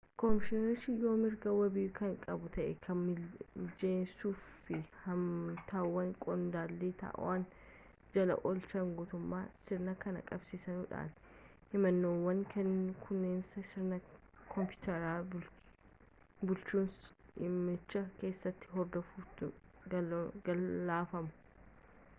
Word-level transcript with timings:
koomishinerichi 0.19 0.89
yoo 1.01 1.17
mirga 1.23 1.49
wabii 1.59 1.89
kan 1.97 2.13
qabu 2.25 2.47
ta'e 2.55 2.69
kan 2.85 2.97
mijessuufiif 3.05 4.61
fi 4.61 4.79
himatawwan 5.03 6.07
qondaala 6.25 6.87
to'annoo 7.01 8.07
jala 8.15 8.33
oolcheen 8.51 8.89
guutaman 9.01 9.51
sirna 9.65 9.93
kan 10.05 10.17
qabsiisudha 10.31 11.03
himannaawwan 11.75 12.41
kunneenis 12.63 13.53
sirna 13.73 14.01
kompiiteraa 14.55 15.15
bulchiinsa 15.35 17.15
dhimmichi 17.37 18.01
keessatti 18.19 18.73
hordofamuutti 18.73 19.55
galfamu 20.49 21.31